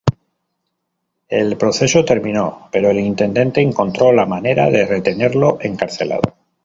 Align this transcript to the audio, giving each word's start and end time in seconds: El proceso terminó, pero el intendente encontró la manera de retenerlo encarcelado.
El 1.29 1.57
proceso 1.57 2.03
terminó, 2.03 2.69
pero 2.71 2.89
el 2.89 2.99
intendente 2.99 3.61
encontró 3.61 4.11
la 4.11 4.25
manera 4.25 4.67
de 4.71 4.87
retenerlo 4.87 5.59
encarcelado. 5.61 6.35